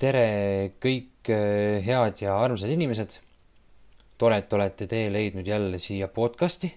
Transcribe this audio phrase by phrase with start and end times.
[0.00, 3.18] tere, kõik äh, head ja armsad inimesed.
[4.18, 6.74] tore, et olete tee leidnud jälle siia podcasti.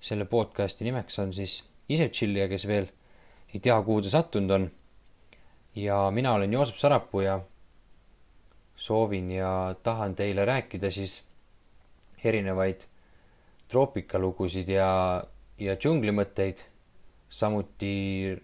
[0.00, 2.86] selle podcasti nimeks on siis Ise tšillija, kes veel
[3.54, 4.70] ei tea, kuhu ta sattunud on.
[5.74, 7.40] ja mina olen Joosep Sarapuu ja
[8.76, 11.24] soovin ja tahan teile rääkida siis
[12.24, 12.84] erinevaid
[13.68, 15.24] troopikalugusid ja,
[15.58, 16.62] ja džunglimõtteid.
[17.28, 18.36] samuti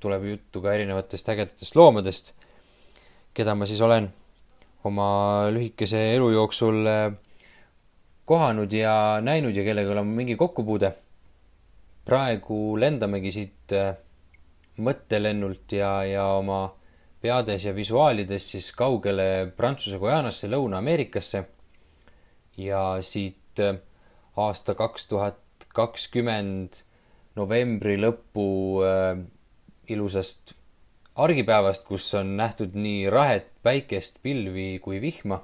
[0.00, 2.34] tuleb juttu ka erinevatest ägedatest loomadest
[3.34, 4.08] keda ma siis olen
[4.88, 5.08] oma
[5.54, 7.12] lühikese elu jooksul äh,
[8.26, 10.92] kohanud ja näinud ja kellega olen mingi kokkupuude.
[12.04, 13.94] praegu lendamegi siit äh,
[14.80, 16.74] mõttelennult ja, ja oma
[17.20, 21.44] peades ja visuaalides siis kaugele Prantsuse Guyanasse, Lõuna-Ameerikasse.
[22.56, 23.76] ja siit äh,
[24.36, 25.38] aasta kaks tuhat
[25.74, 26.82] kakskümmend
[27.36, 28.48] novembri lõpu
[28.84, 29.20] äh,
[29.90, 30.54] ilusast
[31.20, 35.42] argipäevast, kus on nähtud nii rahet, päikest, pilvi kui vihma.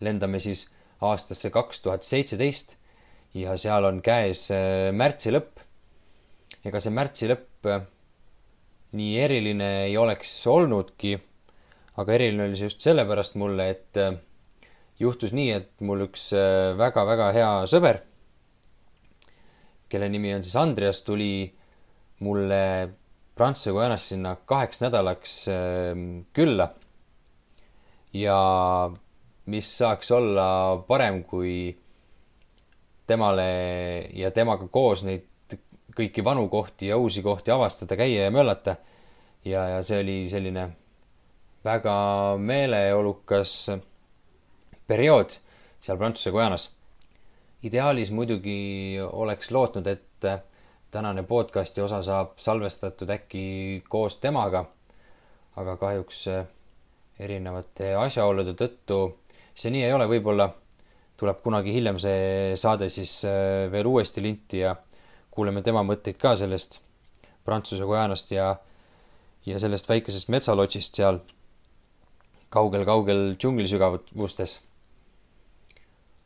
[0.00, 0.66] lendame siis
[1.00, 2.74] aastasse kaks tuhat seitseteist
[3.34, 5.60] ja seal on käes äh, märtsi lõpp.
[6.64, 7.84] ega see märtsi lõpp äh,
[8.94, 11.16] nii eriline ei oleks olnudki,
[11.98, 14.16] aga eriline oli see just sellepärast mulle, et äh,
[15.00, 16.30] juhtus nii, et mul üks
[16.78, 17.98] väga-väga hea sõber,
[19.94, 21.46] kelle nimi on siis Andreas, tuli
[22.26, 22.60] mulle
[23.34, 26.68] Prantsuse Guanas sinna kaheks nädalaks ähm, külla.
[28.14, 28.38] ja
[29.46, 30.46] mis saaks olla
[30.88, 31.76] parem, kui
[33.06, 33.48] temale
[34.14, 35.26] ja temaga koos neid
[35.94, 38.76] kõiki vanu kohti ja uusi kohti avastada, käia ja möllata.
[39.44, 40.68] ja, ja see oli selline
[41.64, 41.96] väga
[42.38, 43.70] meeleolukas
[44.86, 45.36] periood
[45.80, 46.70] seal Prantsuse Guanas.
[47.64, 50.28] Ideaalis muidugi oleks lootnud, et
[50.94, 53.44] tänane podcasti osa saab salvestatud äkki
[53.88, 54.64] koos temaga.
[55.56, 56.46] aga kahjuks eh,
[57.22, 58.96] erinevate asjaolude tõttu
[59.54, 60.48] see nii ei ole, võib-olla
[61.18, 64.74] tuleb kunagi hiljem see saade siis eh, veel uuesti linti ja
[65.30, 66.80] kuuleme tema mõtteid ka sellest
[67.44, 68.48] Prantsuse Guyanast ja,
[69.46, 71.20] ja sellest väikesest metsalotsist seal
[72.54, 74.58] kaugel-kaugel džunglisügavustes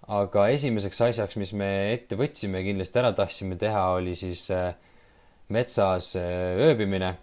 [0.08, 4.70] aga esimeseks asjaks, mis me ette võtsime, kindlasti ära tahtsime teha, oli siis äh,
[5.52, 7.14] metsas äh, ööbimine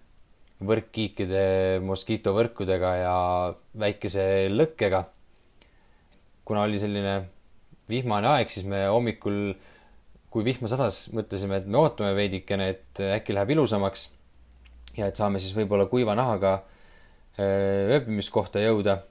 [0.66, 3.16] võrkkiikide, moskiitovõrkudega ja
[3.82, 5.04] väikese lõkkega.
[6.46, 7.16] kuna oli selline
[7.90, 9.56] vihmane aeg, siis me hommikul,
[10.30, 14.12] kui vihma sadas, mõtlesime, et me ootame veidikene, et äkki läheb ilusamaks.
[14.96, 16.54] ja et saame siis võib-olla kuiva nahaga
[17.40, 19.02] äh, ööbimiskohta jõuda.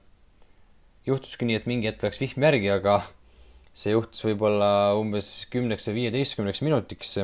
[1.05, 3.03] juhtuski nii, et mingi hetk läks vihm järgi, aga
[3.75, 7.17] see juhtus võib-olla umbes kümneks või viieteistkümneks minutiks.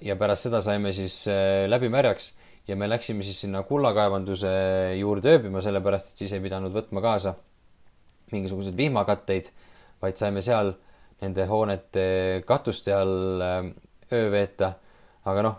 [0.00, 2.32] ja pärast seda saime siis äh, läbi märjaks
[2.68, 4.50] ja me läksime siis sinna kullakaevanduse
[5.00, 7.34] juurde ööbima, sellepärast et siis ei pidanud võtma kaasa
[8.30, 9.50] mingisuguseid vihmakatteid,
[10.00, 10.70] vaid saime seal
[11.20, 12.04] nende hoonete
[12.46, 13.72] katuste all äh,
[14.12, 14.74] öö veeta.
[15.26, 15.58] aga noh,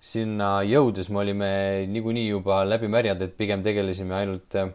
[0.00, 1.50] sinna jõudes me olime
[1.90, 4.68] niikuinii juba läbi märjad, et pigem tegelesime ainult äh,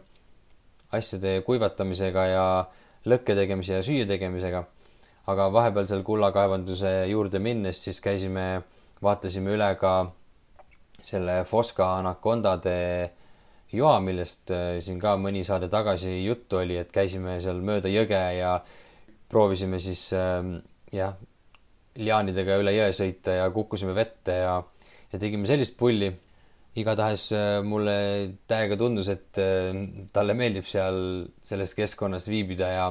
[0.92, 2.46] asjade kuivatamisega ja
[3.06, 4.64] lõkke tegemise ja süüa tegemisega.
[5.26, 8.62] aga vahepeal seal kullakaevanduse juurde minnes siis käisime,
[9.02, 9.94] vaatasime üle ka
[11.02, 12.76] selle Fosca anakondade
[13.72, 18.22] joa, millest äh, siin ka mõni saade tagasi juttu oli, et käisime seal mööda jõge
[18.38, 18.60] ja
[19.28, 20.56] proovisime siis ähm,
[20.94, 21.16] jah,
[21.98, 24.60] liaanidega üle jõe sõita ja kukkusime vette ja,
[25.12, 26.12] ja tegime sellist pulli.
[26.76, 27.96] Igatahes äh, mulle
[28.48, 29.72] täiega tundus, et äh,
[30.12, 30.98] talle meeldib seal
[31.46, 32.86] selles keskkonnas viibida ja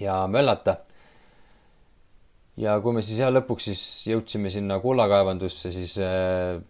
[0.00, 0.78] ja möllata.
[2.56, 3.82] ja kui me siis jah, lõpuks siis
[4.12, 6.60] jõudsime sinna kullakaevandusse, siis äh,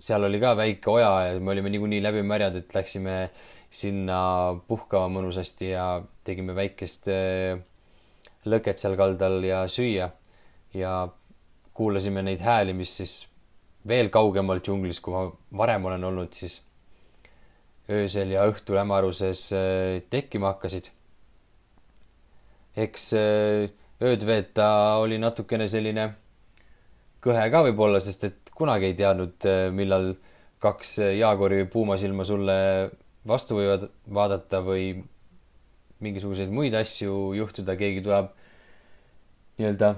[0.00, 3.16] seal oli ka väike oja ja me olime niikuinii läbi märjad, et läksime
[3.70, 4.20] sinna
[4.66, 7.06] puhkama mõnusasti ja tegime väikest
[8.50, 10.08] lõket seal kaldal ja süüa.
[10.74, 11.08] ja
[11.74, 13.29] kuulasime neid hääli, mis siis
[13.88, 15.26] veel kaugemal džunglis, kui ma
[15.62, 16.60] varem olen olnud, siis
[17.90, 20.90] öösel ja õhtul hämaruses äh, tekkima hakkasid.
[22.80, 24.70] Eks äh, ööd veeta
[25.02, 26.10] oli natukene selline
[27.24, 30.12] kõhe ka võib-olla, sest et kunagi ei teadnud, äh, millal
[30.60, 32.58] kaks Jaaguri puumasilma sulle
[33.26, 34.92] vastu võivad vaadata või
[36.04, 38.30] mingisuguseid muid asju juhtuda, keegi tuleb
[39.60, 39.94] nii-öelda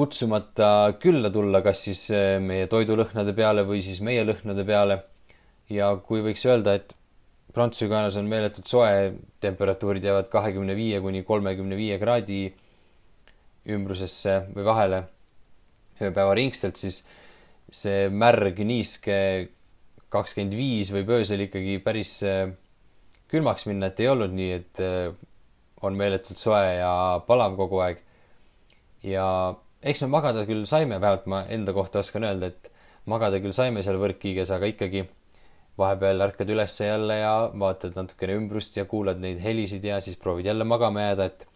[0.00, 2.06] kutsumata külla tulla, kas siis
[2.40, 5.02] meie toidulõhnade peale või siis meie lõhnade peale.
[5.70, 6.96] ja kui võiks öelda, et
[7.54, 9.12] Prantsuse Guanas on meeletult soe,
[9.42, 12.44] temperatuurid jäävad kahekümne viie kuni kolmekümne viie kraadi
[13.70, 15.00] ümbrusesse või vahele
[16.00, 17.02] ööpäevaringselt, siis
[17.70, 19.16] see märg niiske
[20.10, 22.16] kakskümmend viis võib öösel ikkagi päris
[23.30, 24.82] külmaks minna, et ei olnud nii, et
[25.86, 26.92] on meeletult soe ja
[27.26, 28.00] palav kogu aeg.
[29.06, 29.26] ja
[29.82, 32.70] eks me magada küll saime, vähemalt ma enda kohta oskan öelda, et
[33.08, 35.06] magada küll saime seal võrkkiiges, aga ikkagi
[35.80, 40.50] vahepeal ärkad üles jälle ja vaatad natukene ümbrust ja kuulad neid helisid ja siis proovid
[40.50, 41.46] jälle magama jääda, et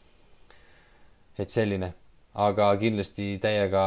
[1.39, 1.91] et selline,
[2.35, 3.85] aga kindlasti täiega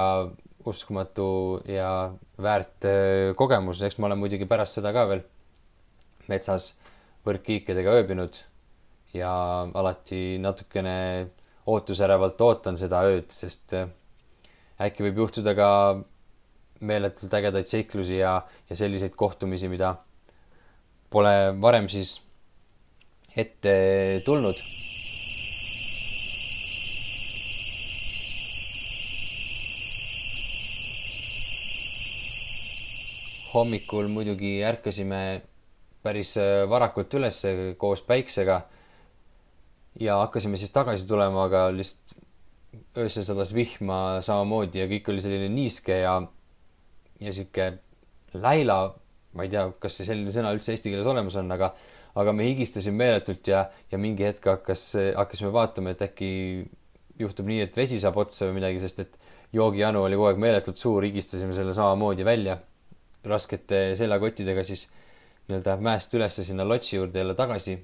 [0.68, 2.12] uskumatu ja
[2.44, 5.24] väärt äh, kogemus, eks ma olen muidugi pärast seda ka veel
[6.28, 6.74] metsas
[7.25, 8.36] võrkkiikedega ööbinud
[9.16, 9.31] ja
[9.74, 10.98] alati natukene
[11.68, 13.88] ootusärevalt ootan seda ööd, sest äh,
[14.81, 15.69] äkki võib juhtuda ka
[16.85, 19.95] meeletult ägedaid seiklusi ja, ja selliseid kohtumisi, mida
[21.09, 22.19] pole varem siis
[23.35, 23.77] ette
[24.25, 24.65] tulnud.
[33.57, 35.41] hommikul muidugi ärkasime
[36.06, 37.39] päris äh, varakult üles
[37.81, 38.59] koos päiksega
[40.00, 42.26] ja hakkasime siis tagasi tulema, aga lihtsalt
[42.97, 46.15] öösel sadas vihma samamoodi ja kõik oli selline niiske ja
[47.19, 47.71] ja sihuke
[48.38, 48.79] läila,
[49.33, 51.71] ma ei tea, kas see selline sõna üldse eesti keeles olemas on, aga,
[52.18, 56.29] aga me higistasime meeletult ja, ja mingi hetk hakkas, hakkasime vaatama, et äkki
[57.18, 59.18] juhtub nii, et vesi saab otsa või midagi, sest et
[59.56, 62.59] joogijanu oli kogu aeg meeletult suur, higistasime selle samamoodi välja
[63.27, 64.88] raskete seljakottidega siis
[65.47, 67.77] nii-öelda mäest ülesse sinna lotsi juurde jälle tagasi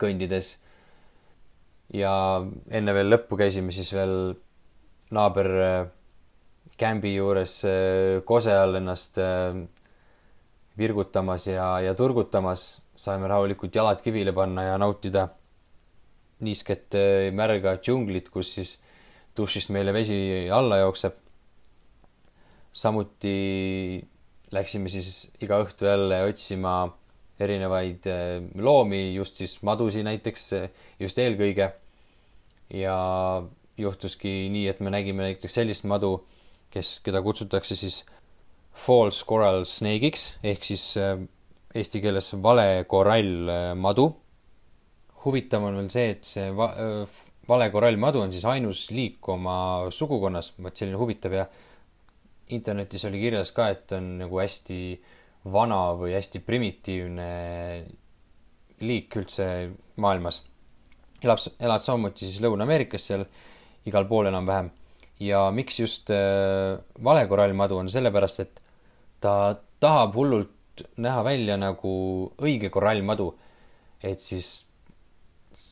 [0.00, 0.56] kõndides.
[1.94, 2.14] Ja
[2.74, 4.34] enne veel lõppu käisime siis veel
[5.14, 5.50] naaber
[6.80, 9.56] kämbi juures äh, kose all ennast äh,
[10.78, 12.66] virgutamas ja, ja turgutamas,
[12.98, 15.28] saime rahulikult jalad kivile panna ja nautida
[16.44, 18.74] niisket äh, märga džunglit, kus siis
[19.36, 21.20] dušist meile vesi alla jookseb.
[22.74, 24.02] samuti
[24.50, 26.88] läksime siis iga õhtu jälle otsima
[27.38, 28.06] erinevaid
[28.62, 30.50] loomi, just siis madusi näiteks,
[30.98, 31.72] just eelkõige.
[32.70, 32.96] Ja
[33.78, 36.18] juhtuski nii, et me nägime näiteks sellist madu
[36.74, 38.02] kes, keda kutsutakse siis
[38.74, 41.18] false coral snake'iks ehk siis äh,
[41.74, 44.08] eesti keeles vale korallmadu.
[44.10, 49.28] Äh, huvitav on veel see, et see va-, äh, vale korallmadu on siis ainus liik
[49.34, 49.56] oma
[49.94, 51.46] sugukonnas, vot selline huvitav ja
[52.54, 54.80] internetis oli kirjas ka, et on nagu hästi
[55.54, 57.28] vana või hästi primitiivne
[58.84, 59.46] liik üldse
[60.00, 60.42] maailmas.
[61.24, 63.26] Elab, elab samuti siis Lõuna-Ameerikas seal
[63.88, 64.70] igal pool enam-vähem
[65.20, 68.60] ja miks just äh, vale korallmadu on sellepärast, et
[69.20, 71.94] ta tahab hullult näha välja nagu
[72.42, 73.34] õige korallmadu.
[74.04, 74.66] et siis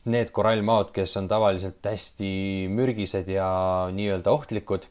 [0.09, 4.87] need korallmaod, kes on tavaliselt hästi mürgised ja nii-öelda ohtlikud,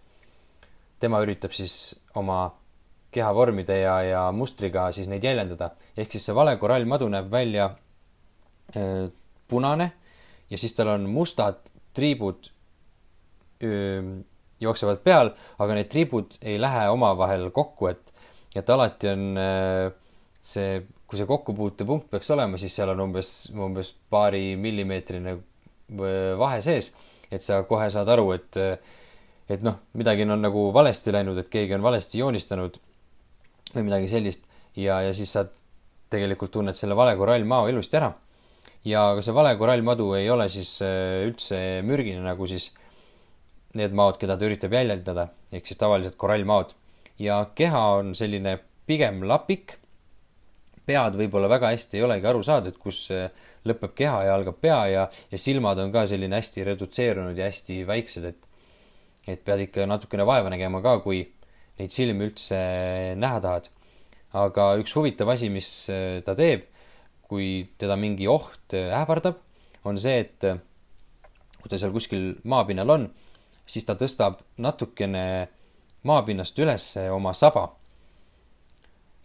[1.01, 2.53] tema üritab siis oma
[3.13, 5.73] kehavormide ja, ja mustriga siis neid jäljendada.
[5.97, 7.73] ehk siis see vale korallmadu näeb välja
[8.77, 9.09] äh,
[9.49, 9.93] punane
[10.53, 11.63] ja siis tal on mustad
[11.97, 12.53] triibud
[13.65, 14.21] öö,
[14.63, 18.13] jooksevad peal, aga need tribud ei lähe omavahel kokku, et,
[18.57, 19.25] et alati on
[20.43, 25.37] see, kui see kokkupuutepunkt peaks olema, siis seal on umbes, umbes paari millimeetrine
[26.39, 26.93] vahe sees,
[27.33, 28.61] et sa kohe saad aru, et,
[29.51, 32.79] et noh, midagi on nagu valesti läinud, et keegi on valesti joonistanud
[33.75, 35.47] või midagi sellist ja, ja siis sa
[36.13, 38.13] tegelikult tunned selle vale korallmao ilusti ära.
[38.85, 42.71] Ja ka see vale korallmadu ei ole siis äh, üldse mürgine, nagu siis
[43.79, 46.75] need maod, keda ta üritab jäljendada, ehk siis tavaliselt korallmaod.
[47.19, 49.79] ja keha on selline pigem lapik.
[50.87, 53.07] pead võib-olla väga hästi ei olegi aru saada, et kus
[53.65, 57.85] lõpeb keha ja algab pea ja, ja silmad on ka selline hästi redutseerunud ja hästi
[57.87, 58.49] väiksed, et
[59.31, 61.23] et pead ikka natukene vaeva nägema ka, kui
[61.79, 62.59] neid silmi üldse
[63.19, 63.69] näha tahad.
[64.33, 65.69] aga üks huvitav asi, mis
[66.25, 66.65] ta teeb,
[67.33, 69.41] kui teda mingi oht ähvardab,
[69.89, 70.45] on see, et
[71.63, 73.07] kui ta seal kuskil maapinnal on
[73.67, 75.25] siis ta tõstab natukene
[76.09, 77.71] maapinnast üles oma saba.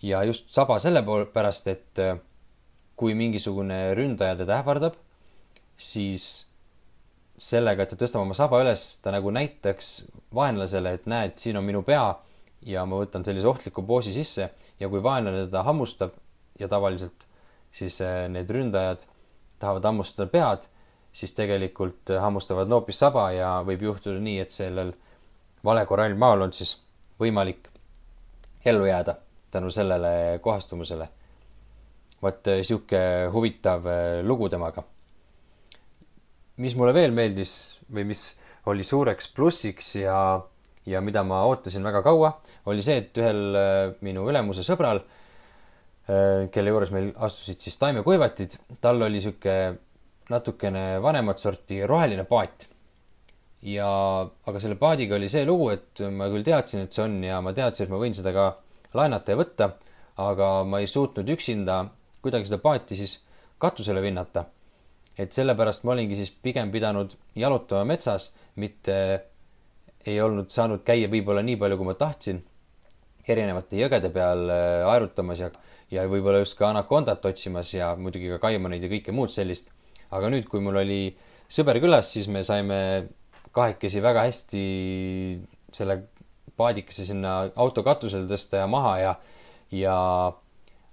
[0.02, 2.20] ja just saba sellepärast, et äh,
[2.96, 4.94] kui mingisugune ründaja teda ähvardab,
[5.78, 6.46] siis
[7.38, 10.06] sellega, et ta tõstab oma saba üles, ta nagu näitaks
[10.38, 12.12] vaenlasele, et näed, siin on minu pea
[12.62, 16.14] ja ma võtan sellise ohtliku poosi sisse ja kui vaenlane teda hammustab
[16.60, 17.26] ja tavaliselt
[17.72, 19.06] siis äh, need ründajad
[19.60, 20.68] tahavad hammustada pead
[21.18, 24.92] siis tegelikult hammustavad hoopis saba ja võib juhtuda nii, et sellel
[25.66, 26.76] valekorallmaal on siis
[27.20, 27.72] võimalik
[28.66, 29.16] ellu jääda
[29.52, 31.08] tänu sellele kohastumusele.
[32.22, 33.00] vot eh, sihuke
[33.34, 33.86] huvitav
[34.24, 34.84] lugu temaga.
[36.58, 40.42] mis mulle veel meeldis või mis oli suureks plussiks ja,
[40.86, 42.32] ja mida ma ootasin väga kaua,
[42.66, 43.58] oli see, et ühel
[44.02, 45.00] minu ülemuse sõbral,
[46.08, 49.58] kelle juures meil astusid siis taimekuivatid, tal oli sihuke
[50.32, 52.68] natukene vanemat sorti roheline paat.
[53.68, 53.90] ja,
[54.48, 57.52] aga selle paadiga oli see lugu, et ma küll teadsin, et see on ja ma
[57.58, 58.46] teadsin, et ma võin seda ka
[58.96, 59.70] laenata ja võtta,
[60.24, 61.82] aga ma ei suutnud üksinda
[62.22, 63.18] kuidagi seda paati siis
[63.60, 64.46] katusele vinnata.
[65.18, 68.98] et sellepärast ma olingi siis pigem pidanud jalutama metsas, mitte
[70.06, 72.44] ei olnud saanud käia võib-olla nii palju, kui ma tahtsin,
[73.28, 75.50] erinevate jõgede peal äh, aerutamas ja,
[75.92, 79.72] ja võib-olla just ka anakondat otsimas ja muidugi ka kaimaneid ja kõike muud sellist
[80.14, 81.02] aga nüüd, kui mul oli
[81.52, 82.80] sõber külas, siis me saime
[83.56, 84.64] kahekesi väga hästi
[85.74, 86.00] selle
[86.58, 89.14] paadikese sinna auto katusele tõsta ja maha ja,
[89.74, 89.96] ja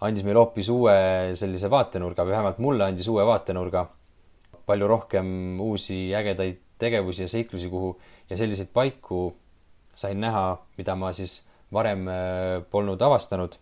[0.05, 0.97] andis meile hoopis uue
[1.39, 3.89] sellise vaatenurga või vähemalt mulle andis uue vaatenurga.
[4.65, 7.91] palju rohkem uusi ägedaid tegevusi ja seiklusi, kuhu
[8.31, 9.35] ja selliseid paiku
[9.95, 13.59] sain näha, mida ma siis varem äh, polnud avastanud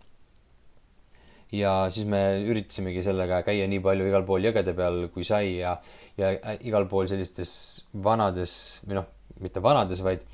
[1.52, 5.76] ja siis me üritasimegi sellega käia nii palju igal pool jõgede peal, kui sai ja,
[6.16, 6.32] ja
[6.64, 7.52] igal pool sellistes
[7.92, 8.54] vanades
[8.86, 9.08] või noh,
[9.42, 10.24] mitte vanades, vaid,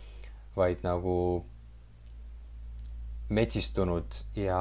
[0.56, 1.16] vaid nagu
[3.34, 4.60] metsistunud ja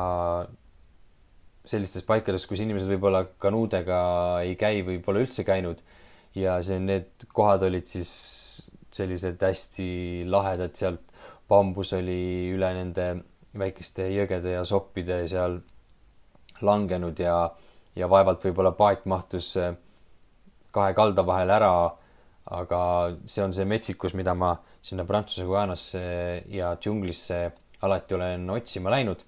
[1.67, 3.99] sellistes paikades, kus inimesed võib-olla kanuudega
[4.47, 5.83] ei käi või pole üldse käinud.
[6.37, 8.09] ja see, need kohad olid siis
[8.93, 11.01] sellised hästi lahedad, sealt
[11.49, 13.07] bambus oli üle nende
[13.57, 15.61] väikeste jõgede ja soppide seal
[16.61, 17.37] langenud ja,
[17.95, 19.75] ja vaevalt võib-olla paat mahtus äh,
[20.71, 21.71] kahe kalda vahel ära.
[22.47, 22.79] aga
[23.27, 26.01] see on see metsikus, mida ma sinna Prantsuse Guajanasse
[26.47, 27.39] ja džunglisse
[27.83, 29.23] alati olen otsima läinud.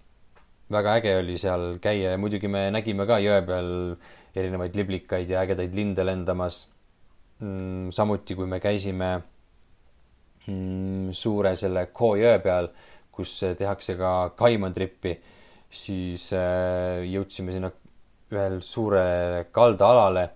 [0.71, 3.71] väga äge oli seal käia ja muidugi me nägime ka jõe peal
[4.35, 6.67] erinevaid liblikaid ja ägedaid linde lendamas.
[7.39, 9.09] Mm, samuti, kui me käisime
[10.47, 12.69] mm, suure selle Ko jõe peal,
[13.11, 15.15] kus tehakse ka kaimantrippi
[15.69, 17.71] siis äh, jõudsime sinna
[18.33, 20.29] ühel suurele kaldaalale.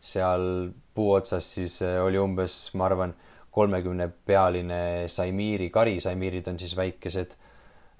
[0.00, 3.14] seal puu otsas siis äh, oli umbes, ma arvan,
[3.50, 7.34] kolmekümnepealine saimiiri kari, saimiirid on siis väikesed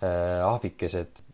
[0.03, 1.25] äh, ahvikesed.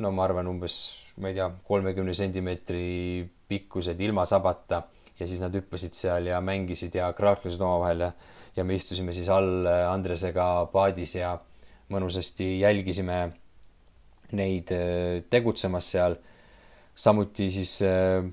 [0.00, 0.78] no ma arvan, umbes,
[1.20, 4.82] ma ei tea, kolmekümne sentimeetri pikkused ilma sabata
[5.18, 8.12] ja siis nad hüppasid seal ja mängisid ja kraaklesid omavahel ja,
[8.56, 11.34] ja me istusime siis all Andresega paadis ja
[11.92, 13.18] mõnusasti jälgisime
[14.36, 16.18] neid äh, tegutsemas seal.
[17.00, 18.24] samuti siis äh,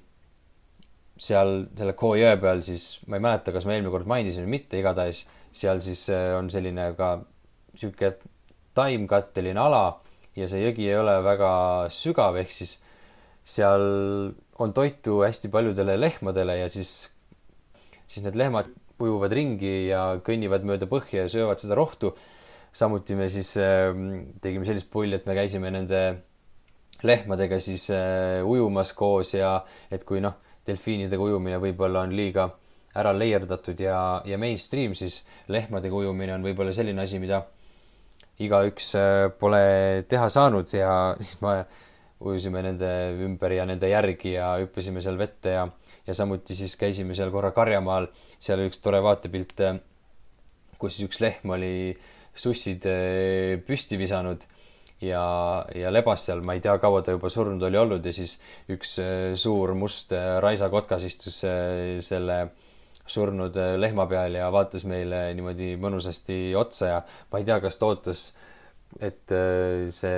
[1.17, 4.79] seal selle jõe peal siis, ma ei mäleta, kas ma eelmine kord mainisin või mitte,
[4.79, 5.23] igatahes
[5.55, 7.17] seal siis äh, on selline ka
[7.77, 8.17] sihuke
[8.77, 9.99] taimkatteline ala
[10.37, 11.51] ja see jõgi ei ole väga
[11.93, 12.77] sügav, ehk siis
[13.47, 13.85] seal
[14.59, 17.09] on toitu hästi paljudele lehmadele ja siis,
[18.05, 18.69] siis need lehmad
[19.01, 22.13] ujuvad ringi ja kõnnivad mööda põhja ja söövad seda rohtu
[22.77, 23.89] samuti me siis äh,
[24.41, 26.01] tegime sellist pulli, et me käisime nende
[27.05, 29.57] lehmadega siis äh, ujumas koos ja
[29.93, 32.49] et kui noh, delfiinidega ujumine võib-olla on liiga
[32.97, 35.21] ära leierdatud ja, ja mainstream, siis
[35.53, 37.43] lehmadega ujumine on võib-olla selline asi, mida
[38.43, 39.61] igaüks äh, pole
[40.09, 40.91] teha saanud ja
[41.21, 41.59] siis me
[42.17, 42.91] ujusime nende
[43.25, 45.65] ümber ja nende järgi ja hüppasime seal vette ja,
[46.05, 48.09] ja samuti siis käisime seal korra Karjamaal,
[48.41, 49.81] seal oli üks tore vaatepilt, äh,
[50.81, 54.45] kus üks lehm oli äh, sussid eh, püsti visanud
[55.03, 55.23] ja,
[55.75, 58.37] ja lebas seal, ma ei tea, kaua ta juba surnud oli olnud ja siis
[58.73, 61.41] üks eh, suur must eh, raisakotkas istus
[62.07, 62.39] selle
[63.07, 66.97] surnud lehma peal ja vaatas meile niimoodi mõnusasti otsa ja
[67.31, 68.23] ma ei tea, kas ta ootas,
[68.99, 69.31] et
[69.95, 70.17] see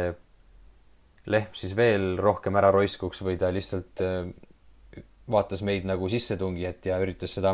[1.30, 4.02] lehm siis veel rohkem ära roiskuks või ta lihtsalt
[5.30, 7.54] vaatas meid nagu sissetungijat ja üritas seda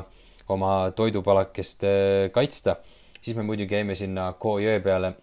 [0.55, 1.84] oma toidupalakest
[2.31, 2.77] kaitsta
[3.25, 5.15] siis me muidugi jäime sinna Ko jõe peale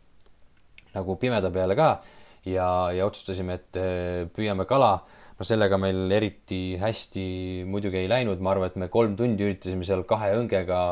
[0.93, 1.93] nagu pimeda peale ka
[2.49, 4.97] ja, ja otsustasime, et eh, püüame kala.
[5.39, 7.23] no sellega meil eriti hästi
[7.67, 10.83] muidugi ei läinud, ma arvan, et me kolm tundi üritasime seal kahe õngega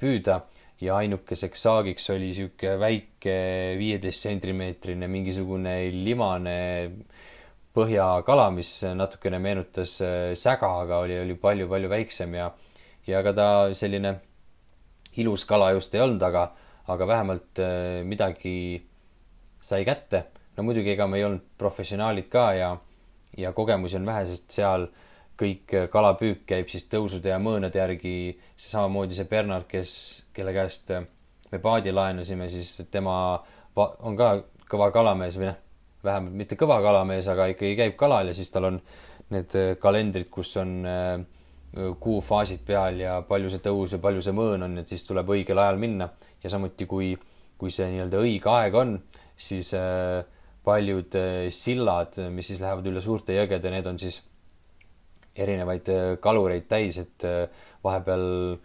[0.00, 0.42] püüda
[0.80, 3.34] ja ainukeseks saagiks oli sihuke väike
[3.80, 6.60] viieteist sentimeetrine mingisugune limane
[7.74, 12.52] põhjakala, mis natukene meenutas eh, säga, aga oli, oli palju-palju väiksem ja,
[13.08, 14.18] ja ka ta selline
[15.18, 16.48] ilus kala just ei olnud, aga,
[16.92, 18.54] aga vähemalt äh, midagi
[19.60, 20.24] sai kätte.
[20.56, 22.72] no muidugi, ega me ei olnud professionaalid ka ja,
[23.38, 24.88] ja kogemusi on vähe, sest seal
[25.38, 28.38] kõik äh, kalapüük käib siis tõusude ja mõõnade järgi.
[28.56, 29.92] samamoodi see Bernard, kes,
[30.34, 31.06] kelle käest äh,
[31.52, 33.14] me paadi laenasime, siis tema
[33.78, 34.32] on ka
[34.68, 35.58] kõva kalamees või noh,
[36.04, 38.80] vähemalt mitte kõva kalamees, aga ikkagi käib kalal ja siis tal on
[39.30, 40.86] need kalendrid, kus on
[42.00, 45.60] kuufaasid peal ja palju see tõus ja palju see mõõn on, et siis tuleb õigel
[45.60, 46.08] ajal minna.
[46.42, 47.12] Ja samuti, kui,
[47.58, 48.94] kui see nii-öelda õige aeg on,
[49.38, 50.22] siis äh,
[50.64, 54.20] paljud äh, sillad, mis siis lähevad üle suurte jõgede, need on siis
[55.38, 57.26] erinevaid äh, kalureid täis, et
[57.84, 58.58] vahepeal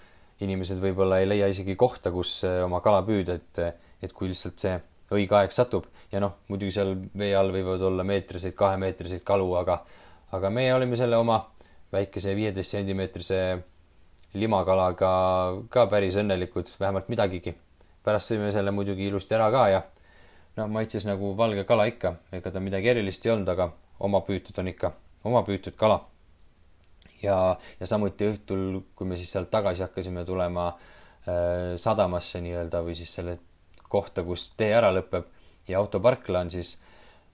[0.43, 4.73] inimesed võib-olla ei leia isegi kohta, kus oma kala püüda, et, et kui lihtsalt see
[5.13, 5.85] õige aeg satub.
[6.11, 9.79] Ja noh, muidugi seal vee all võivad olla meetriseid, kahemeetriseid kalu, aga,
[10.33, 11.37] aga meie olime selle oma
[11.93, 13.39] väikese viieteist sentimeetrise
[14.33, 15.11] limakalaga
[15.69, 17.55] ka päris õnnelikud, vähemalt midagigi.
[18.03, 19.83] pärast sõime selle muidugi ilusti ära ka ja
[20.57, 24.59] no maitses nagu valge kala ikka, ega ta midagi erilist ei olnud, aga oma püütud
[24.59, 24.91] on ikka
[25.23, 26.01] oma püütud kala.
[27.23, 32.97] ja, ja samuti õhtul, kui me siis sealt tagasi hakkasime tulema äh, sadamasse nii-öelda või
[32.99, 33.37] siis selle
[33.87, 35.29] kohta, kus tee ära lõpeb
[35.69, 36.75] ja autoparkla on, siis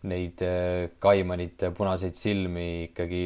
[0.10, 3.24] neid äh, kaimanite punaseid silmi ikkagi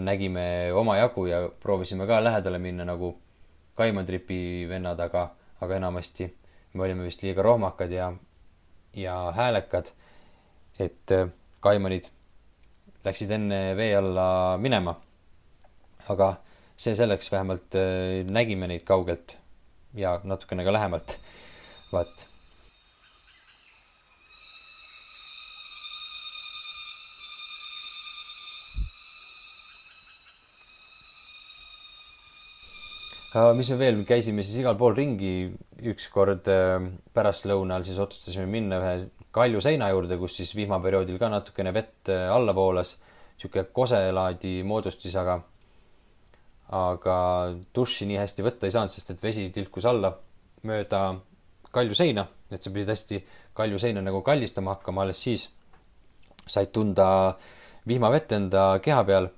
[0.00, 3.18] nägime omajagu ja proovisime ka lähedale minna nagu
[3.74, 6.26] Kaimantripi vennad, aga, aga enamasti
[6.74, 8.12] me olime vist liiga rohmakad ja,
[8.94, 9.92] ja häälekad.
[10.80, 11.28] et äh,
[11.60, 12.06] kaimanid
[13.04, 14.94] läksid enne vee alla minema.
[16.08, 16.34] aga
[16.76, 19.36] see selleks, vähemalt äh, nägime neid kaugelt
[19.94, 21.18] ja natukene ka lähemalt.
[21.92, 22.29] vaat
[33.54, 35.50] mis me veel, käisime siis igal pool ringi,
[35.92, 36.82] ükskord äh,
[37.14, 38.94] pärastlõunal siis otsustasime minna ühe
[39.30, 42.96] kalju seina juurde, kus siis vihmaperioodil ka natukene vett äh, alla voolas,
[43.36, 45.38] niisugune koselaadi moodustis, aga
[46.74, 47.16] aga
[47.74, 50.12] duši nii hästi võtta ei saanud, sest et vesi tilkus alla
[50.66, 51.00] mööda
[51.74, 53.22] kalju seina, et sa pidid hästi
[53.54, 55.48] kalju seina nagu kallistama hakkama, alles siis.
[56.50, 57.06] Said tunda
[57.86, 59.30] vihmavett enda keha peal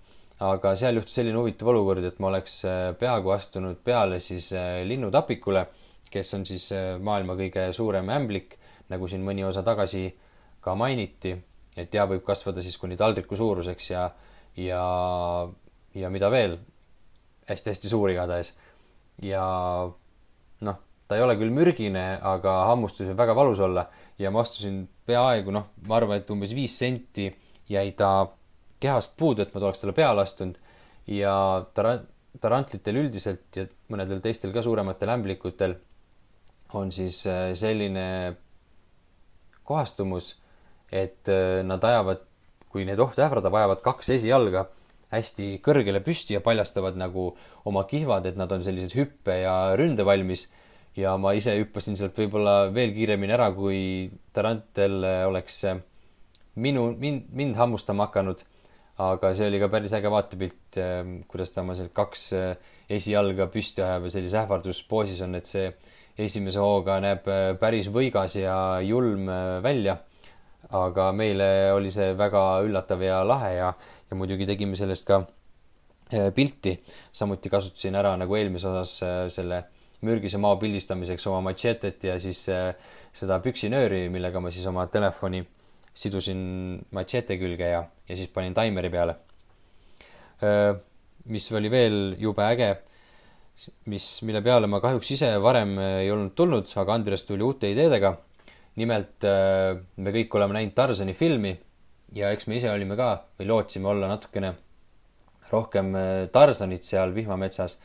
[0.42, 4.82] aga seal juhtus selline huvitav olukord, et ma oleks äh, peaaegu astunud peale siis äh,
[4.88, 5.64] linnutapikule,
[6.12, 8.56] kes on siis äh, maailma kõige suurem ämblik,
[8.92, 10.08] nagu siin mõni osa tagasi
[10.62, 11.34] ka mainiti,
[11.78, 14.06] et ja võib kasvada siis kuni taldriku suuruseks ja,
[14.58, 14.82] ja,
[15.94, 16.58] ja mida veel?
[17.42, 18.52] Hästi,, hästi-hästi suur igatahes.
[19.22, 19.42] ja
[20.62, 20.76] noh,
[21.08, 23.88] ta ei ole küll mürgine, aga hammustus võib väga valus olla.
[24.18, 27.26] Ja ma astusin peaaegu noh, ma arvan, et umbes viis senti
[27.68, 28.12] jäi ta
[28.82, 30.58] kehast puudu, et ma oleks talle peale astunud
[31.10, 31.34] ja
[31.76, 32.04] tar-,
[32.40, 35.76] tarantlitel üldiselt ja mõnedel teistel ka suurematel ämblikutel
[36.78, 38.36] on siis äh, selline
[39.68, 40.34] kohastumus,
[40.92, 42.24] et äh, nad ajavad,
[42.72, 44.66] kui neid ohte ähvardab, ajavad kaks esijalga
[45.12, 47.34] hästi kõrgele püsti ja paljastavad nagu
[47.68, 50.48] oma kihvad, et nad on sellised hüppe ja ründevalmis.
[50.96, 55.62] ja ma ise hüppasin sealt võib-olla veel kiiremini ära, kui tarantel oleks
[56.54, 58.42] minu, mind, mind hammustama hakanud
[59.00, 63.48] aga see oli ka päris äge vaatepilt, ehm, kuidas ta oma seal kaks eh, esijalga
[63.52, 65.70] püsti ajab ja sellises ähvarduspoosis on, et see
[66.20, 69.98] esimese hooga näeb eh, päris võigas ja julm eh, välja.
[70.72, 73.72] aga meile oli see väga üllatav ja lahe ja,
[74.08, 75.18] ja muidugi tegime sellest ka
[76.34, 76.76] pilti.
[77.12, 79.58] samuti kasutasin ära nagu eelmises osas selle
[80.06, 85.42] mürgise maa pildistamiseks oma machetet ja siis seda püksinööri, millega ma siis oma telefoni
[85.94, 89.16] sidusin machete külge ja, ja siis panin taimeri peale.
[91.30, 92.70] mis oli veel jube äge,
[93.92, 98.16] mis, mille peale ma kahjuks ise varem ei olnud tulnud, aga Andres tuli uute ideedega.
[98.76, 101.52] nimelt me kõik oleme näinud Tarzani filmi
[102.16, 104.54] ja eks me ise olime ka või lootsime olla natukene
[105.52, 105.92] rohkem
[106.32, 107.78] Tarzanit seal vihmametsas.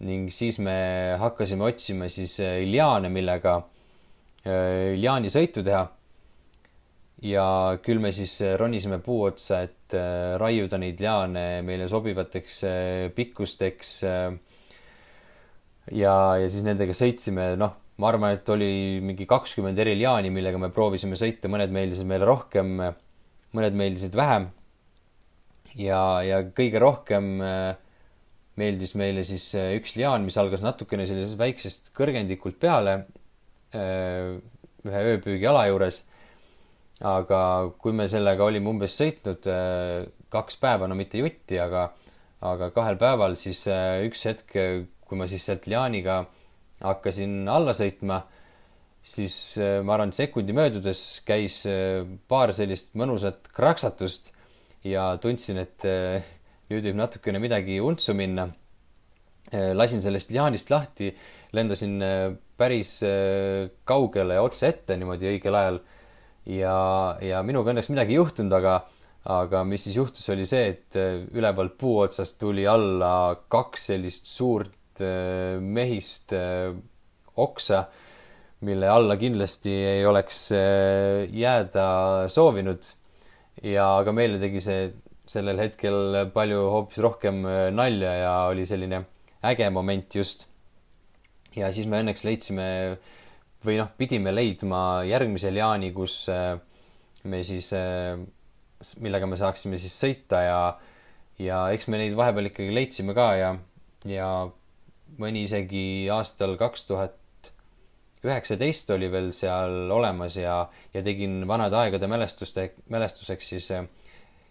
[0.00, 3.60] ning siis me hakkasime otsima siis liaane, millega
[4.46, 5.88] liaanisõitu teha
[7.26, 12.62] ja küll me siis äh, ronisime puu otsa, et äh, raiuda neid liaane meile sobivateks
[12.64, 13.92] äh, pikkusteks.
[15.90, 20.60] ja, ja siis nendega sõitsime, noh, ma arvan, et oli mingi kakskümmend eri liaani, millega
[20.60, 22.78] me proovisime sõita, mõned meeldisid meile rohkem,
[23.56, 24.48] mõned meeldisid vähem.
[25.76, 27.34] ja, ja kõige rohkem
[28.60, 33.04] meeldis meile siis üks liaan, mis algas natukene sellisest väiksest kõrgendikult peale
[33.70, 36.02] ühe ööpüügiala juures
[37.00, 37.40] aga
[37.80, 41.88] kui me sellega olime umbes sõitnud äh, kaks päeva, no mitte jutti, aga,
[42.44, 44.52] aga kahel päeval, siis äh, üks hetk,
[45.08, 46.22] kui ma siis sealt liaaniga
[46.84, 48.20] hakkasin alla sõitma,
[49.00, 51.62] siis äh, ma arvan, sekundi möödudes käis
[52.28, 54.34] paar sellist mõnusat kraksatust
[54.84, 55.84] ja tundsin, et
[56.70, 58.48] nüüd võib natukene midagi untsu minna.
[59.50, 61.08] lasin sellest liaanist lahti,
[61.52, 61.96] lendasin
[62.56, 63.00] päris
[63.84, 65.80] kaugele ja otse ette niimoodi õigel ajal
[66.50, 68.76] ja, ja minuga õnneks midagi ei juhtunud, aga,
[69.30, 70.98] aga mis siis juhtus, oli see, et
[71.36, 73.12] ülevalt puu otsast tuli alla
[73.52, 76.34] kaks sellist suurt mehist
[77.40, 77.84] oksa,
[78.68, 81.86] mille alla kindlasti ei oleks jääda
[82.28, 82.90] soovinud.
[83.64, 84.90] ja aga meile tegi see
[85.30, 87.42] sellel hetkel palju hoopis rohkem
[87.76, 89.04] nalja ja oli selline
[89.46, 90.48] äge moment just.
[91.56, 92.66] ja siis me õnneks leidsime
[93.64, 96.54] või noh, pidime leidma järgmise liaani, kus äh,
[97.28, 98.16] me siis, äh,
[99.04, 100.60] millega me saaksime siis sõita ja,
[101.40, 103.54] ja eks me neid vahepeal ikkagi leidsime ka ja,
[104.08, 104.30] ja
[105.20, 107.18] mõni isegi aastal kaks tuhat
[108.24, 110.62] üheksateist oli veel seal olemas ja,
[110.94, 113.84] ja tegin vanade aegade mälestuste, mälestuseks siis äh,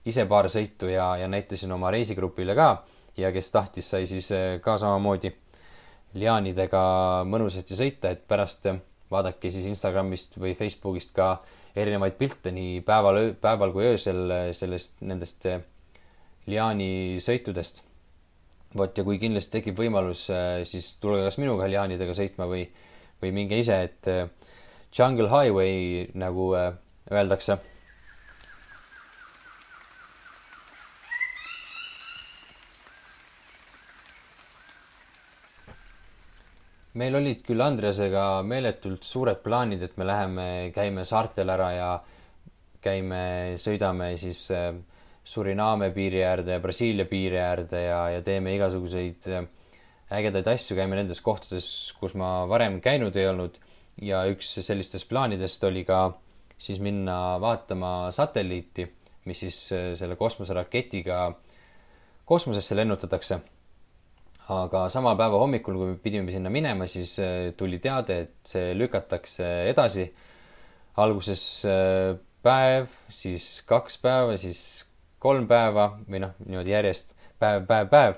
[0.06, 2.70] ise paar sõitu ja, ja näitasin oma reisigrupile ka
[3.18, 4.30] ja kes tahtis, sai siis
[4.64, 5.34] ka samamoodi
[6.14, 6.84] liaanidega
[7.30, 8.70] mõnusasti sõita, et pärast
[9.12, 11.40] vaadake siis Instagramist või Facebookist ka
[11.80, 15.62] erinevaid pilte nii päeval, päeval kui öösel sellest, nendest eh,
[16.50, 17.84] liaanisõitudest.
[18.78, 22.68] vot ja kui kindlasti tekib võimalus, eh, siis tulge kas minuga liaanidega sõitma või,
[23.22, 24.10] või minge ise, et
[24.94, 26.54] Jungle Highway nagu
[27.12, 27.58] öeldakse
[36.98, 41.90] meil olid küll Andreasega meeletult suured plaanid, et me läheme, käime saartel ära ja
[42.82, 44.72] käime, sõidame siis äh,
[45.30, 49.46] Suriname piiri äärde ja Brasiilia piiri äärde ja, ja teeme igasuguseid äh,
[50.18, 51.68] ägedaid asju, käime nendes kohtades,
[52.00, 53.60] kus ma varem käinud ei olnud.
[54.02, 56.14] ja üks sellistest plaanidest oli ka
[56.58, 58.88] siis minna vaatama satelliiti,
[59.28, 61.22] mis siis äh, selle kosmoseraketiga
[62.26, 63.42] kosmosesse lennutatakse
[64.50, 68.74] aga sama päeva hommikul, kui me pidime sinna minema, siis äh, tuli teade, et see
[68.78, 70.10] lükatakse edasi.
[71.00, 74.86] alguses äh, päev, siis kaks päeva, siis
[75.20, 78.18] kolm päeva või noh, niimoodi järjest päev, päev, päev.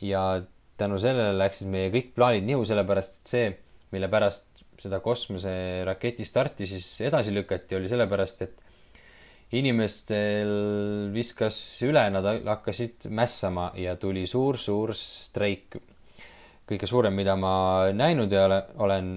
[0.00, 0.42] ja
[0.76, 3.48] tänu sellele läksid meie kõik plaanid nihu, sellepärast et see,
[3.94, 8.65] mille pärast seda kosmoseraketi starti siis edasi lükati, oli sellepärast, et
[9.54, 10.48] inimestel
[11.14, 15.78] viskas üle, nad hakkasid mässama ja tuli suur-suur streik.
[16.66, 19.10] kõige suurem, mida ma näinud ei ole, olen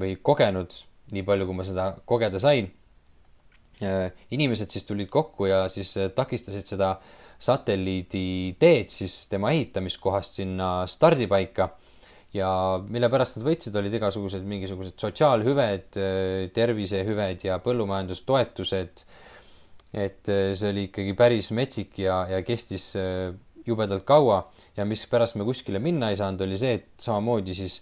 [0.00, 0.72] või kogenud,
[1.12, 2.72] nii palju, kui ma seda kogeda sain.
[4.30, 6.94] inimesed siis tulid kokku ja siis takistasid seda
[7.38, 11.68] satelliidi teed siis tema ehitamiskohast sinna stardipaika
[12.32, 12.48] ja
[12.88, 16.00] mille pärast nad võitsid, olid igasugused mingisugused sotsiaalhüved,
[16.56, 19.04] tervisehüved ja põllumajandustoetused
[19.94, 23.30] et äh, see oli ikkagi päris metsik ja, ja kestis äh,
[23.66, 24.42] jubedalt kaua
[24.76, 27.80] ja mispärast me kuskile minna ei saanud, oli see, et samamoodi siis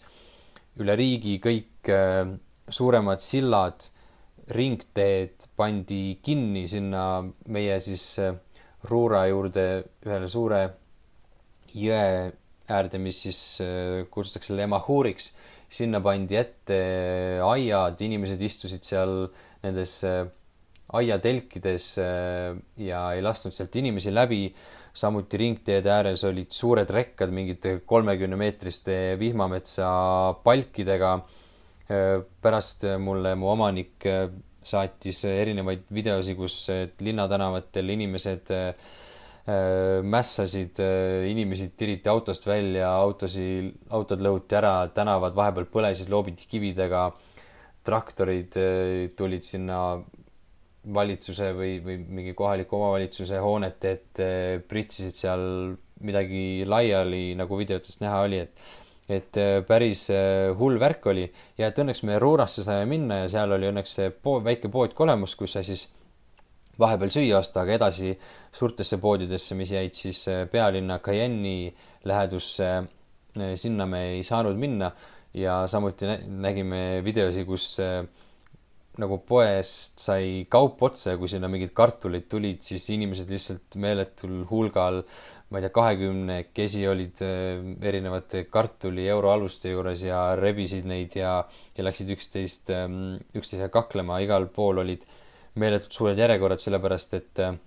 [0.82, 2.22] üle riigi kõik äh,
[2.68, 3.88] suuremad sillad,
[4.54, 8.18] ringteed pandi kinni sinna meie siis
[8.84, 9.64] Ruura juurde
[10.04, 10.58] ühele suure
[11.72, 12.32] jõe
[12.68, 13.38] äärde, mis siis
[14.12, 15.30] kutsutakse Lemahuriks.
[15.74, 16.76] sinna pandi ette
[17.40, 19.24] aiad, inimesed istusid seal
[19.64, 19.96] nendes
[20.92, 24.54] aiatelkides äh, ja ei lasknud sealt inimesi läbi.
[24.94, 29.86] samuti ringteede ääres olid suured rekkad mingite kolmekümnemeetriste vihmametsa
[30.44, 31.14] palkidega.
[31.90, 34.28] Äh, pärast mulle mu omanik äh,
[34.64, 36.68] saatis erinevaid videosi, kus
[37.00, 38.52] linnatänavatel inimesed
[40.08, 40.78] mässasid,
[41.28, 43.44] inimesi tiriti autost välja, autosi,
[43.92, 47.10] autod lõhuti ära, tänavad vahepeal põlesid, loobiti kividega.
[47.84, 48.56] traktorid
[49.12, 49.98] tulid sinna
[50.94, 54.28] valitsuse või, või mingi kohaliku omavalitsuse hoonete ette
[54.68, 55.44] pritsisid seal
[56.04, 61.26] midagi laiali, nagu videotest näha oli, et et äh, päris äh, hull värk oli.
[61.58, 64.94] Ja et õnneks me Ruurasse saime minna ja seal oli õnneks see pood, väike pood
[64.96, 65.82] ka olemas, kus sai siis
[66.80, 68.14] vahepeal süüa osta, aga edasi
[68.54, 71.68] suurtesse poodidesse, mis jäid siis äh, pealinna Cayenne'i
[72.08, 72.70] lähedusse,
[73.60, 74.92] sinna me ei saanud minna.
[75.34, 77.72] Ja samuti nägime videosi, kus
[79.02, 84.44] nagu poest sai kaup otsa ja kui sinna mingid kartulid tulid, siis inimesed lihtsalt meeletul
[84.50, 85.00] hulgal,
[85.50, 91.36] ma ei tea, kahekümnekesi olid äh, erinevate kartuli euroaluste juures ja rebisid neid ja,
[91.76, 95.06] ja läksid üksteist, ähm, üksteisega kaklema, igal pool olid
[95.60, 97.58] meeletult suured järjekorrad, sellepärast et äh,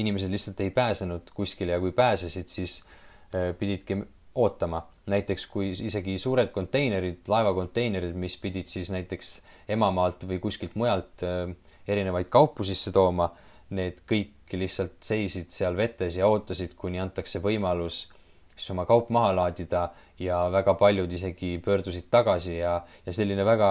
[0.00, 2.82] inimesed lihtsalt ei pääsenud kuskile ja kui pääsesid, siis
[3.34, 4.02] äh, pididki
[4.36, 4.86] ootama.
[5.06, 9.36] näiteks kui isegi suured konteinerid, laevakonteinerid, mis pidid siis näiteks
[9.68, 11.50] emamaalt või kuskilt mujalt äh,
[11.88, 13.28] erinevaid kaupu sisse tooma,
[13.76, 18.04] need kõik lihtsalt seisid seal vetes ja ootasid, kuni antakse võimalus
[18.56, 19.88] siis oma kaup maha laadida
[20.22, 23.70] ja väga paljud isegi pöördusid tagasi ja, ja selline väga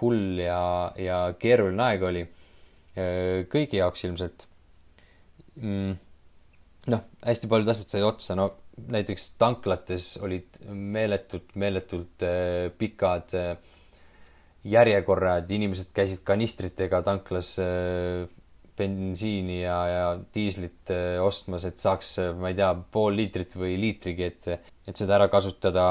[0.00, 4.48] hull ja, ja keeruline aeg oli äh, kõigi jaoks ilmselt.
[5.60, 5.94] mm,
[6.90, 8.50] noh, hästi paljud asjad said otsa, no
[8.90, 13.54] näiteks tanklates olid meeletult, meeletult äh, pikad äh,
[14.64, 18.24] järjekorrad, inimesed käisid kanistritega tanklas äh,
[18.78, 23.76] bensiini ja, ja diislit äh, ostmas, et saaks, äh, ma ei tea, pool liitrit või
[23.80, 25.84] liitrigi, et, et seda ära kasutada.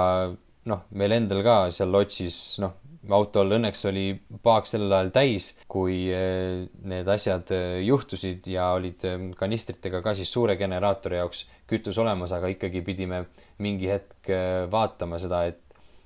[0.64, 2.78] noh, meil endal ka seal lotsis, noh,
[3.12, 4.06] autol õnneks oli
[4.42, 7.52] paak sellel ajal täis, kui need asjad
[7.84, 9.04] juhtusid ja olid
[9.36, 13.26] kanistritega ka siis suure generaatori jaoks kütus olemas, aga ikkagi pidime
[13.60, 14.32] mingi hetk
[14.72, 15.60] vaatama seda, et,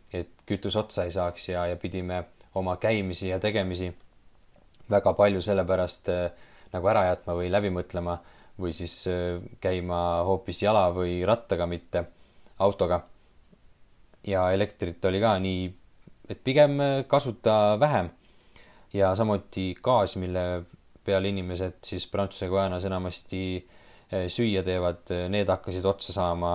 [0.10, 2.24] et kütus otsa ei saaks ja, ja pidime
[2.58, 3.92] oma käimisi ja tegemisi
[4.90, 6.32] väga palju sellepärast äh,
[6.74, 8.18] nagu ära jätma või läbi mõtlema
[8.60, 12.06] või siis äh, käima hoopis jala või rattaga, mitte
[12.60, 13.02] autoga.
[14.28, 15.68] ja elektrit oli ka nii,
[16.30, 18.10] et pigem äh, kasuta vähem.
[18.94, 20.64] ja samuti gaas, mille
[21.04, 23.68] peal inimesed siis Prantsuse Guajanas enamasti
[24.08, 26.52] süüa teevad, need hakkasid otsa saama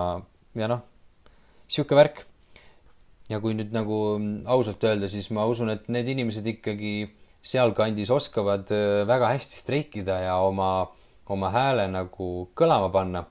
[0.57, 0.81] ja noh,
[1.67, 2.23] sihuke värk
[3.33, 3.97] ja kui nüüd nagu
[4.53, 6.93] ausalt öelda, siis ma usun, et need inimesed ikkagi
[7.43, 10.87] sealkandis oskavad äh, väga hästi streikida ja oma,
[11.33, 13.25] oma hääle nagu kõlama panna.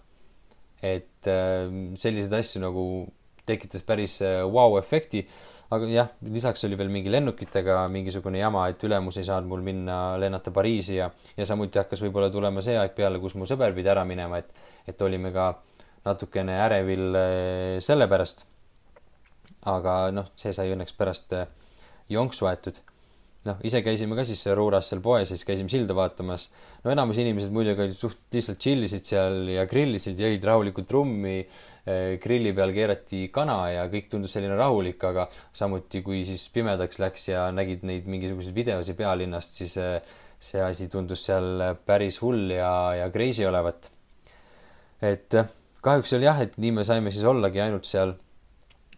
[0.82, 2.84] et äh, selliseid asju nagu
[3.46, 5.76] tekitas päris vau-efekti äh, wow.
[5.78, 10.18] aga jah, lisaks oli veel mingi lennukitega mingisugune jama, et ülemus ei saanud mul minna
[10.18, 13.90] lennata Pariisi ja, ja samuti hakkas võib-olla tulema see aeg peale, kus mu sõber pidi
[13.94, 14.50] ära minema, et,
[14.86, 15.52] et olime ka
[16.04, 17.18] natukene ärevil
[17.80, 18.44] selle pärast
[19.68, 21.46] aga noh, see sai õnneks pärast äh,
[22.10, 22.80] jonksu aetud.
[23.42, 26.48] noh, ise käisime ka siis Ruuras seal poes, siis käisime silda vaatamas.
[26.84, 31.40] no enamus inimesed muidugi suht lihtsalt tšillisid seal ja grillisid, jõid rahulikult trummi.
[31.82, 37.00] Äh, grilli peal keerati kana ja kõik tundus selline rahulik, aga samuti, kui siis pimedaks
[37.02, 39.98] läks ja nägid neid mingisuguseid videosi pealinnast, siis äh,
[40.42, 43.90] see asi tundus seal päris hull ja, ja crazy olevat.
[45.02, 45.34] et
[45.82, 48.14] kahjuks oli jah, et nii me saime siis ollagi ainult seal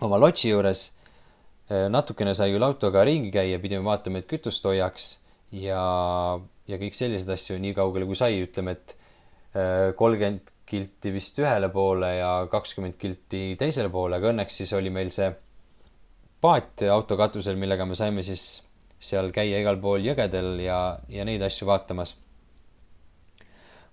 [0.03, 0.89] oma lotsi juures.
[1.71, 5.15] Äh, natukene sai küll autoga ringi käia, pidime vaatama, et kütust hoiaks
[5.55, 5.85] ja,
[6.69, 8.97] ja kõik selliseid asju, nii kaugele kui sai, ütleme, et
[9.55, 14.93] äh, kolmkümmend kilti vist ühele poole ja kakskümmend kilti teisele poole, aga õnneks siis oli
[14.93, 15.29] meil see
[16.45, 18.65] paat auto katusel, millega me saime siis
[19.05, 20.79] seal käia igal pool jõgedel ja,
[21.13, 22.15] ja neid asju vaatamas.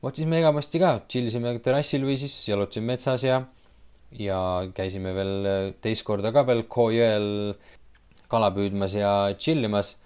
[0.02, 3.42] vot siis me enamasti ka tšillisime terrassil või siis jalutasime metsas ja
[4.20, 7.56] ja käisime veel teist korda ka veel Koo jõel
[8.32, 9.98] kala püüdmas ja chill imas.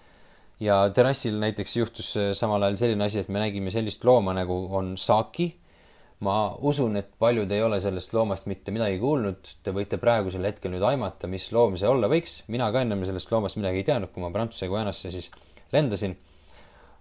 [0.60, 4.56] ja terrassil näiteks juhtus äh, samal ajal selline asi, et me nägime sellist looma nagu
[4.72, 5.54] on saaki.
[6.26, 9.50] ma usun, et paljud ei ole sellest loomast mitte midagi kuulnud.
[9.64, 12.44] Te võite praegusel hetkel nüüd aimata, mis loom see olla võiks.
[12.48, 15.30] mina ka ennem sellest loomast midagi ei teadnud, kui ma Prantsuse Guyanasse siis
[15.76, 16.16] lendasin.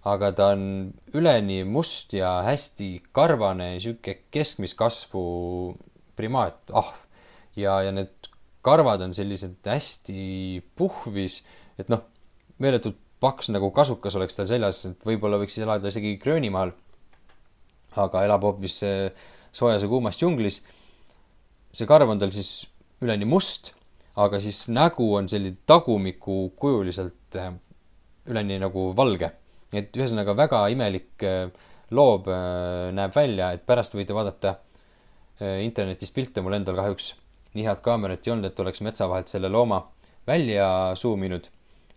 [0.05, 4.77] aga ta on üleni must ja hästi karvane, sihuke keskmist
[6.15, 6.95] kasvu primaat, ahv.
[7.55, 8.29] ja, ja need
[8.61, 11.45] karvad on sellised hästi puhvis,
[11.77, 12.01] et noh,
[12.59, 16.71] meeletult paks nagu kasukas oleks tal seljas, et võib-olla võiks elada isegi Gröönimaal.
[17.95, 18.81] aga elab hoopis
[19.53, 20.63] soojas ja kuumas džunglis.
[21.73, 22.67] see karv on tal siis
[23.01, 23.73] üleni must,
[24.15, 27.51] aga siis nägu on selline tagumikukujuliselt eh,
[28.27, 29.31] üleni nagu valge.
[29.73, 31.49] et ühesõnaga väga imelik eh,
[31.91, 34.64] loob eh, näeb välja, et pärast võite vaadata
[35.35, 37.09] Äh, internetist pilte, mul endal kahjuks
[37.57, 39.81] nii head kaamerat ei olnud, et oleks metsa vahelt selle looma
[40.27, 41.49] välja suuminud.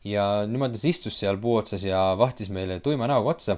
[0.05, 3.57] ja niimoodi ta istus seal puu otsas ja vahtis meile tuima näoga otsa.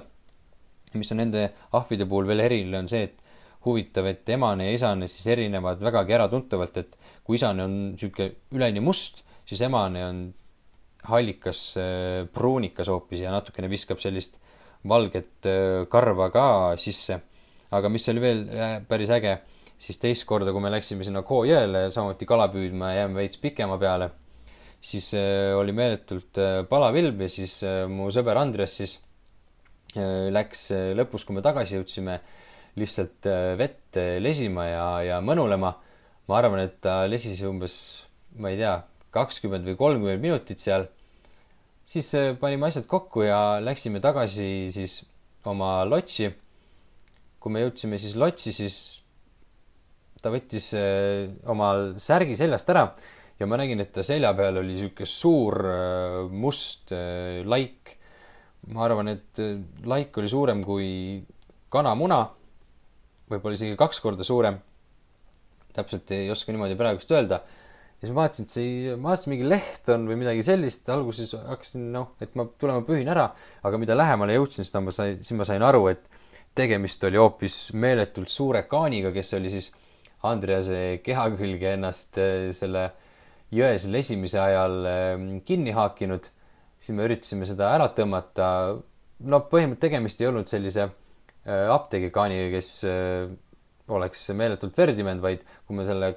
[0.93, 3.23] mis on nende ahvide puhul veel eriline, on see, et
[3.65, 8.83] huvitav, et emane ja isane siis erinevad vägagi äratuntavalt, et kui isane on niisugune üleni
[8.85, 10.19] must, siis emane on
[11.09, 14.37] hallikas, äh, pruunikas hoopis ja natukene viskab sellist
[14.85, 16.45] valget äh, karva ka
[16.77, 17.17] sisse.
[17.71, 18.45] aga mis oli veel
[18.85, 19.39] päris äge
[19.81, 23.39] siis teist korda, kui me läksime sinna Koo jõele samuti kala püüdma ja jääme veits
[23.41, 24.11] pikema peale,
[24.81, 28.99] siis äh, oli meeletult äh, palavilm ja siis äh, mu sõber Andres siis
[29.91, 32.13] läks lõpus, kui me tagasi jõudsime,
[32.79, 33.27] lihtsalt
[33.59, 35.73] vett lesima ja, ja mõnulema.
[36.29, 37.75] ma arvan, et ta lesis umbes,
[38.39, 38.77] ma ei tea,
[39.11, 40.87] kakskümmend või kolmkümmend minutit seal.
[41.83, 45.01] siis panime asjad kokku ja läksime tagasi siis
[45.43, 46.31] oma lotsi.
[47.39, 49.00] kui me jõudsime siis lotsi, siis
[50.21, 52.85] ta võttis äh, oma särgi seljast ära
[53.41, 57.97] ja ma nägin, et ta selja peal oli sihuke suur äh, must äh, laik.
[58.71, 59.39] ma arvan, et
[59.89, 60.89] laik oli suurem kui
[61.73, 62.19] kanamuna,
[63.31, 64.59] võib-olla isegi kaks korda suurem.
[65.73, 67.41] täpselt ei oska niimoodi praegust öelda.
[67.41, 71.33] ja siis ma vaatasin, et see, ma vaatasin, mingi leht on või midagi sellist, alguses
[71.33, 73.31] hakkasin noh, et ma tulema pühin ära,
[73.63, 76.05] aga mida lähemale jõudsin, seda ma sain, siis ma sain aru, et
[76.57, 79.71] tegemist oli hoopis meeletult suure kaaniga, kes oli siis
[80.27, 82.89] Andrease keha külge ennast äh, selle
[83.51, 86.29] jões lesimise ajal ähm, kinni haakinud.
[86.81, 88.79] siis me üritasime seda ära tõmmata.
[89.19, 93.31] no põhimõtteliselt tegemist ei olnud sellise äh, apteegikaaniga, kes äh,
[93.91, 96.13] oleks meeletult verd imenud, vaid kui me selle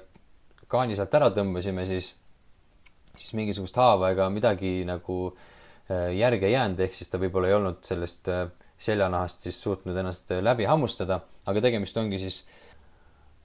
[0.69, 2.13] kaani sealt ära tõmbasime, siis,
[3.17, 5.35] siis mingisugust haava ega midagi nagu
[5.85, 8.29] järge jäänud, ehk siis ta võib-olla ei olnud sellest
[8.81, 12.39] seljanahast siis suutnud ennast läbi hammustada, aga tegemist ongi siis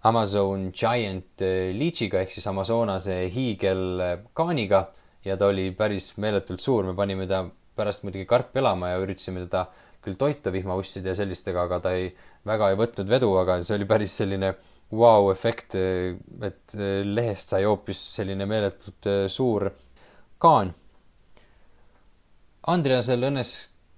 [0.03, 4.81] Amazon Giant eh, Leachiga ehk siis Amazonase hiigelkaaniga
[5.27, 7.43] ja ta oli päris meeletult suur, me panime ta
[7.77, 9.67] pärast muidugi karpi elama ja üritasime teda
[10.01, 12.09] küll toita vihmaustide ja sellistega, aga ta ei,
[12.49, 14.55] väga ei võtnud vedu, aga see oli päris selline
[14.97, 16.17] vau-efekt, eh,
[16.49, 19.69] et eh, lehest sai hoopis selline meeletult suur
[20.41, 20.73] kaan.
[22.73, 23.53] Andreasel õnnes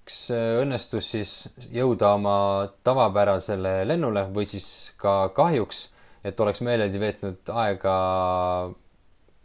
[0.04, 1.32] kas õnnestus siis
[1.70, 2.36] jõuda oma
[2.84, 4.66] tavapärasele lennule või siis
[4.98, 5.84] ka kahjuks,
[6.24, 7.94] et oleks meeleldi veetnud aega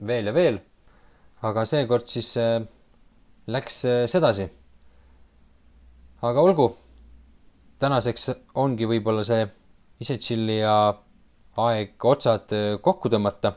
[0.06, 0.60] veel ja veel.
[1.42, 2.62] aga seekord siis äh,
[3.48, 4.50] läks äh, sedasi.
[6.22, 6.76] aga olgu,
[7.80, 9.46] tänaseks ongi võib-olla see
[10.00, 10.74] ise tšillija
[11.58, 13.54] aeg otsad äh, kokku tõmmata.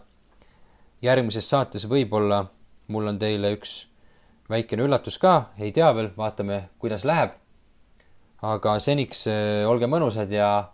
[1.02, 2.44] järgmises saates võib-olla
[2.88, 3.86] mul on teile üks
[4.50, 7.36] väikene üllatus ka, ei tea veel, vaatame, kuidas läheb.
[8.42, 10.70] aga seniks äh, olge mõnusad ja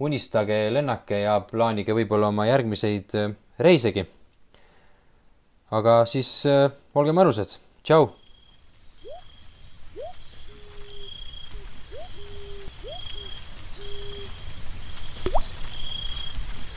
[0.00, 4.06] unistage, lennake ja plaanige võib-olla oma järgmiseid äh, reisegi.
[5.70, 8.23] aga siis äh, olge mõnusad, tšau